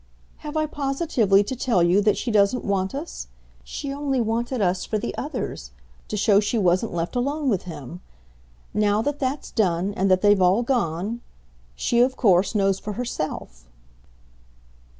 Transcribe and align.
"Have 0.37 0.57
I 0.57 0.65
positively 0.65 1.43
to 1.43 1.55
tell 1.55 1.83
you 1.83 2.01
that 2.01 2.17
she 2.17 2.31
doesn't 2.31 2.65
want 2.65 2.95
us? 2.95 3.27
She 3.63 3.93
only 3.93 4.19
wanted 4.19 4.59
us 4.59 4.83
for 4.83 4.97
the 4.97 5.15
others 5.15 5.69
to 6.07 6.17
show 6.17 6.39
she 6.39 6.57
wasn't 6.57 6.95
left 6.95 7.15
alone 7.15 7.49
with 7.49 7.65
him. 7.69 8.01
Now 8.73 9.03
that 9.03 9.19
that's 9.19 9.51
done, 9.51 9.93
and 9.93 10.09
that 10.09 10.23
they've 10.23 10.41
all 10.41 10.63
gone, 10.63 11.21
she 11.75 11.99
of 11.99 12.17
course 12.17 12.55
knows 12.55 12.79
for 12.79 12.93
herself 12.93 13.67